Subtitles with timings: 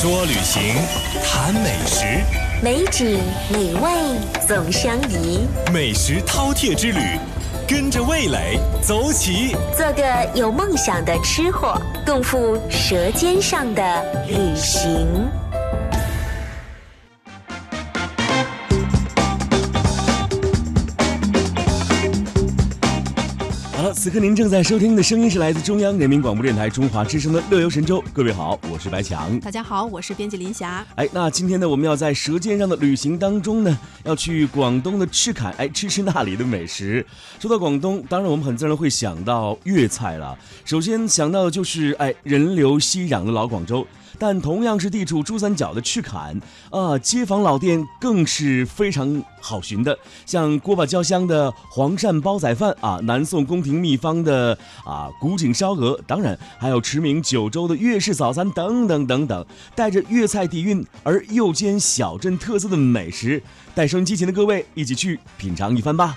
[0.00, 0.62] 说旅行，
[1.22, 2.06] 谈美食，
[2.62, 3.20] 美景
[3.52, 3.90] 美味
[4.48, 7.18] 总相宜，美食饕餮之旅，
[7.68, 9.54] 跟着味蕾走起。
[9.76, 10.02] 做个
[10.34, 15.06] 有梦想的吃货，共赴舌尖上的旅行。
[24.00, 28.00] 此刻您正在收听的声音是来自中央人民广播电台中华之声的《乐游神州》。
[28.14, 29.38] 各位好，我是白强。
[29.40, 30.82] 大家好，我是编辑林霞。
[30.94, 37.04] 哎，那今天呢，我们要在舌尖上的旅行当中呢，要去广东的赤坎，哎，吃吃那里的美食。
[37.38, 40.34] 说到广东，当然我们很自然会想到粤菜了。
[40.64, 43.86] 首先想到的就是哎，人流熙攘的老广州。
[44.20, 46.38] 但同样是地处珠三角的赤坎
[46.70, 63.42] 啊，街坊老店更是非常好寻的，像锅巴焦香的黄鳝煲仔饭啊，南宋宫廷秘方的啊古井烧鹅，当然还有驰名九州的粤式早餐等等等等，带着粤菜底蕴而又兼小镇特色的美食，
[63.74, 66.14] 带收音机前的各位一起去品尝一番吧。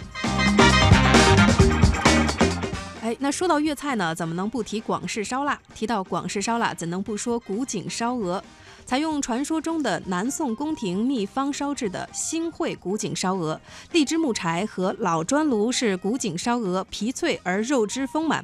[3.23, 5.57] 那说到粤菜呢，怎么能不提广式烧腊？
[5.73, 8.43] 提到广式烧腊，怎能不说古井烧鹅？
[8.85, 13.61] 采用传说中的南宋宫廷秘方烧制的新会古井烧鹅，
[13.93, 18.43] 荔枝木柴和老砖炉是古井烧鹅皮脆而肉汁丰满，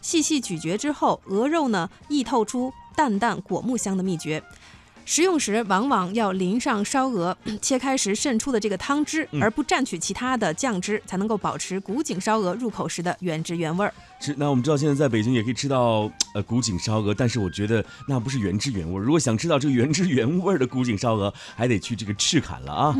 [0.00, 4.40] 细细咀嚼之后，鹅肉呢易透出淡淡果木香的秘诀。
[5.04, 13.92] 食用时往往要淋上烧鹅 切开时渗出的这个汤汁，而不蘸取其他的酱汁，才能够保持古井烧鹅入口时的原汁原味儿。
[14.20, 19.02] 是，那我们知道现在在北京也可以吃到呃古井烧鹅，但是我觉得那不是原汁原味儿。
[19.02, 22.94] 如果想吃到这个原汁原味儿的古井烧鹅，还得去这个赤坎了啊。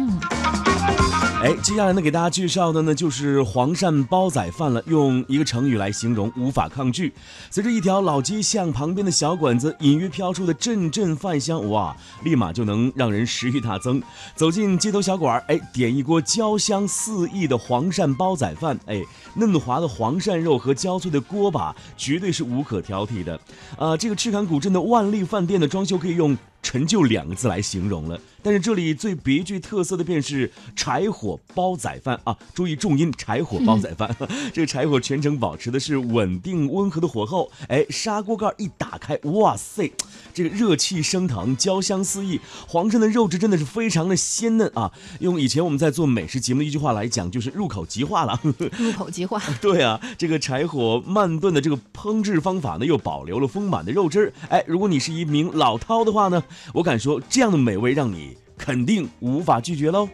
[1.42, 4.82] 哎，接下来呢，给大家介绍的呢就是黄鳝煲仔饭了。
[4.86, 7.14] 用一个成语来形容，无法抗拒。
[7.50, 14.02] 随着一条老街巷旁边的小馆子隐约飘出的阵阵饭香，哇，立马就能让人食欲大增。
[14.36, 19.00] 走进街头小馆，哎，点一锅焦香四溢的黄鳝煲仔饭，哎，
[19.36, 23.40] 嫩滑的黄鳝肉和焦脆的锅巴，绝对是无可挑剔的。
[23.78, 26.36] 啊，这个赤坎古镇的万利饭店的装修可以用。
[26.70, 32.38] 陈旧两个字来形容了，但是这里最别具特色的便是柴火煲仔饭啊！
[32.54, 34.08] 注意重音，柴火煲仔饭，
[34.54, 37.50] 这个柴火全程保持的是稳定温和的火候。
[37.66, 39.92] 哎，砂锅盖一打开，哇塞，
[40.32, 42.38] 这个热气升腾，焦香四溢，
[42.68, 44.92] 黄鳝的肉质真的是非常的鲜嫩啊！
[45.18, 48.40] 用以前我们在做美食节目的一句话来讲，就是入口即化了。
[48.78, 49.42] 入口即化。
[49.60, 54.32] 对啊，这个柴火慢炖的这个烹制方法呢，又保留了丰满的肉汁儿。
[54.48, 56.40] 哎，如果你是一名老饕的话呢？
[56.74, 60.08] 我敢说，这样的美味让你肯定无法拒绝喽。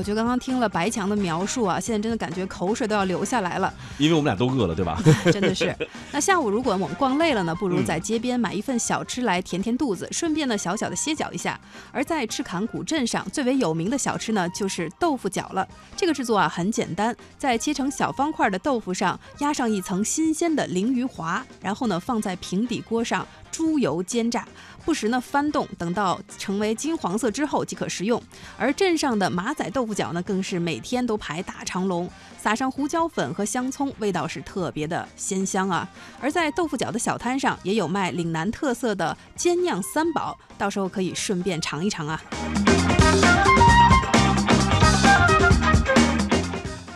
[0.00, 3.70] 我觉得刚刚听了白强的描述啊，现在真的感觉口水都要流下来了。
[3.98, 4.98] 因为我们俩都饿了，对吧？
[5.30, 5.76] 真的是。
[6.10, 11.60] 那下午如果我们逛累了呢，不如在街边买一份小吃来填填肚子，顺便呢小小的歇脚一下。
[11.92, 15.68] 而在赤坎古镇上最为有名的小吃呢，就是豆腐角了。
[15.94, 23.26] 这个制作啊很简单，在切成小方块的豆腐上压上一层新鲜的鲮鱼滑，然后呢放在平底锅上。
[23.60, 24.48] 猪油煎炸，
[24.86, 28.20] 不时呢翻动，等到成为金黄色之后即可食用。
[28.56, 35.86] 而镇上的马仔豆腐角呢，更是每天都排大长龙，撒上胡椒粉和香葱，味道是特别的鲜香啊。
[36.22, 42.18] 而在豆腐角的小摊上，也有卖岭南特色的煎酿三宝，到时候可以顺便尝一尝啊。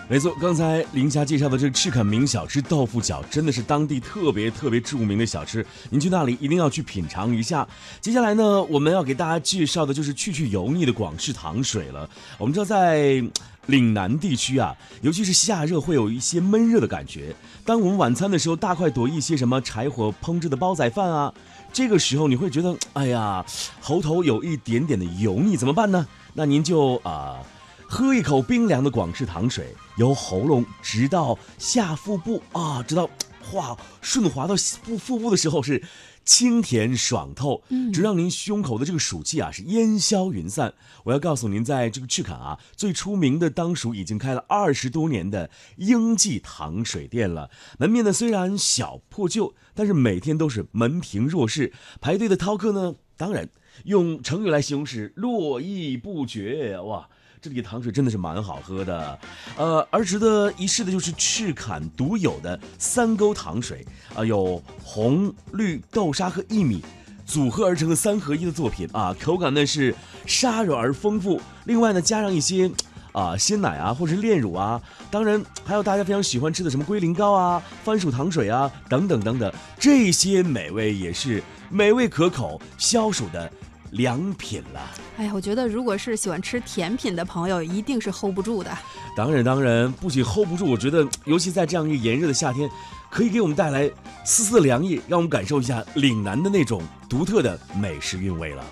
[0.06, 5.64] 没错，刚才林霞介绍的这个赤坎名小吃豆腐角，真的是当地特别特别著名的小吃。
[5.88, 7.66] 您去那里一定要去品尝一下。
[8.02, 12.08] 接下来呢，我们要给大家介绍的就是去去油腻的广式糖水了。
[12.38, 13.24] 我们知道，在
[13.66, 17.34] 岭南地区啊，尤其是夏热，会有一些闷热的感觉。
[17.64, 21.32] 当我们晚餐的时候，大快朵颐一些什么柴火烹制的煲仔饭啊，
[21.72, 23.44] 这个时候你会觉得，哎呀，
[23.80, 26.06] 喉头有一点点的油腻，怎么办呢？
[26.34, 27.38] 那您就啊。
[27.86, 33.08] 喝一口冰凉的广式糖水，由喉咙直到下腹部啊，直到
[33.52, 35.82] 哇顺滑到腹腹部的时候是
[36.24, 40.72] 清甜爽透，直让您胸口的这个暑气啊是烟消云散。
[41.04, 47.50] 我要告诉您，在这个赤坎啊，最出名的当属已经开了二十多年的英记糖水店了。
[47.78, 53.50] 门面呢虽然小破旧，但是每天都是门庭若市，排队的饕客呢，当然
[53.84, 57.10] 用成语来形容是络绎不绝哇。
[57.44, 59.18] 这里的糖水真的是蛮好喝的，
[59.58, 66.82] 呃，而值得一试的就是赤坎独有的三沟糖水啊，有红、绿豆沙和薏米
[67.26, 69.94] 组合而成的三合一的作品啊，口感呢是
[70.24, 72.70] 沙软而丰富，另外呢加上一些
[73.12, 74.80] 啊鲜奶啊，或是炼乳啊，
[75.10, 83.52] 当然还有大家非常喜欢吃的什么龟苓膏啊、番薯糖水啊等等等等，这些美味也是美味可口、消暑的
[83.94, 84.80] 良品了。
[85.16, 88.70] 哎呀，我觉得如果是喜欢吃甜品的朋友，一定是 hold 不住的。
[89.16, 92.68] 当然，当然，不仅 hold 不住，我觉得尤其在这样一个炎热的夏天，
[93.10, 93.90] 可以给我们带来
[94.24, 98.64] 丝丝的凉意，让我们感受一下岭南的那种独特的美食韵味了。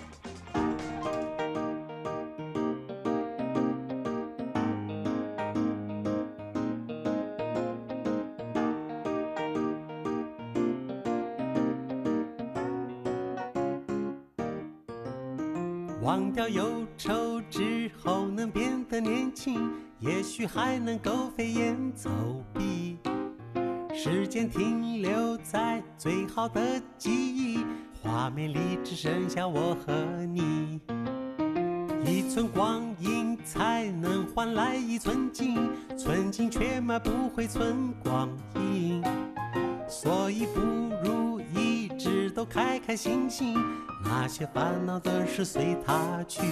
[16.03, 19.71] 忘掉忧愁之后能变得年轻，
[20.01, 22.11] 也许还能够飞檐走
[22.53, 22.99] 壁。
[23.95, 26.61] 时间停留在最好的
[26.99, 27.65] 记忆，
[28.03, 29.95] 画面里只剩下我和
[30.27, 30.81] 你。
[32.05, 39.01] 一寸光阴才能换来一寸金，寸金却买不回寸光阴。
[39.89, 40.61] 所以不
[41.05, 41.22] 如
[42.45, 43.57] 开开心心，
[44.05, 46.43] 那些烦恼的事随他去。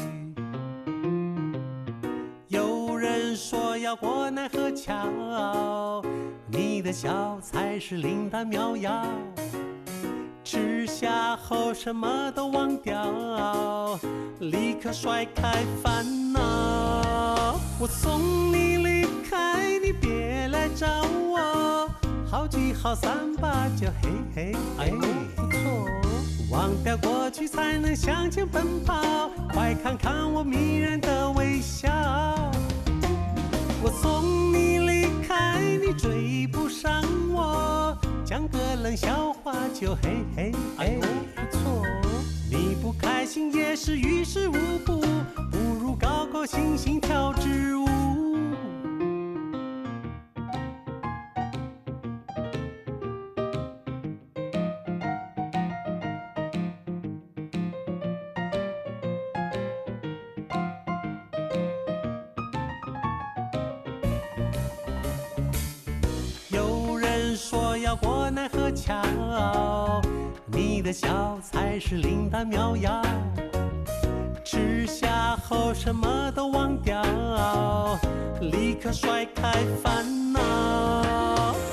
[2.48, 6.02] 有人说要过奈何桥，
[6.48, 9.04] 你的笑才是灵丹妙药。
[10.42, 13.98] 吃下后什么都忘掉，
[14.40, 17.60] 立刻甩开烦恼。
[17.78, 20.86] 我送你离开，你别来找
[21.28, 21.79] 我。
[22.30, 24.90] 好聚好散吧，就嘿嘿，哎，
[25.34, 25.88] 不错。
[26.48, 29.28] 忘掉过去，才能向前奔跑。
[29.52, 31.90] 快看看我迷人的微笑。
[33.82, 37.98] 我送你离开，你追不上我。
[38.24, 40.98] 讲个冷笑话就嘿嘿，哎，
[41.34, 41.84] 不错。
[42.48, 44.54] 你不开心也是于事无
[67.90, 70.00] 要过奈何桥，
[70.46, 73.02] 你的笑才是灵丹妙药。
[74.44, 77.02] 吃下后什么都忘掉，
[78.42, 79.50] 立刻甩开
[79.82, 80.40] 烦恼。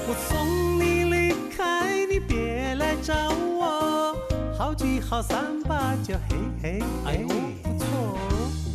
[0.07, 3.13] 我送你离开，你别来找
[3.53, 4.17] 我。
[4.57, 7.17] 好聚好散吧，就嘿嘿，哎，
[7.61, 8.17] 不错。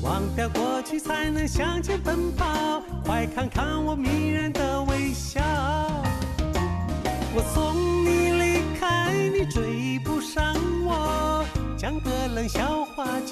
[0.01, 2.81] 忘掉过去，才能向前奔跑。
[3.05, 4.62] 快看看我迷人的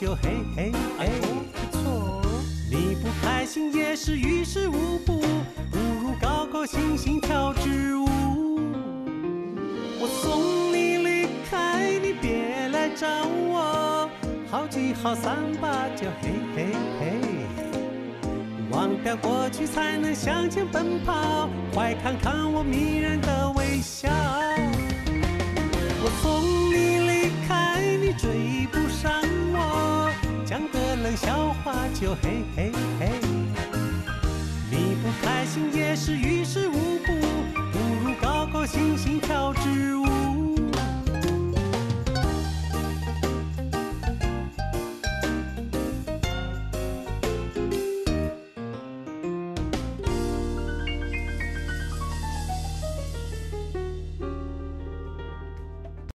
[0.01, 1.11] 就嘿嘿，哎，
[1.53, 2.23] 不错。
[2.71, 5.21] 你不开心也是于事无补，
[5.71, 8.09] 不如高高兴兴跳支舞。
[10.01, 14.09] 我送你离开，你别来找我。
[14.51, 16.69] 好聚好散吧，就嘿嘿
[16.99, 17.21] 嘿。
[18.71, 21.47] 忘掉过去，才能向前奔跑。
[21.75, 23.40] 快看看我迷人的